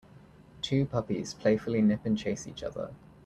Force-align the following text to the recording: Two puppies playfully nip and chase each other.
Two 0.63 0.87
puppies 0.87 1.35
playfully 1.35 1.79
nip 1.79 2.07
and 2.07 2.17
chase 2.17 2.47
each 2.47 2.63
other. 2.63 2.91